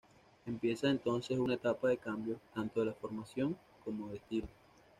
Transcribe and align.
Empieza 0.47 0.89
entonces 0.89 1.37
una 1.37 1.53
etapa 1.53 1.87
de 1.89 1.97
cambios, 1.97 2.39
tanto 2.55 2.79
de 2.79 2.87
la 2.87 2.93
formación 2.93 3.55
como 3.85 4.09
de 4.09 4.17
estilo. 4.17 4.47